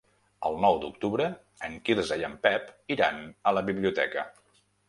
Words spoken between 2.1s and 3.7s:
i en Pep iran a la